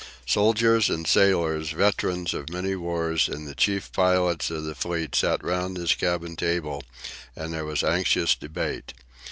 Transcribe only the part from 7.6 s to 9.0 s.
was anxious debate.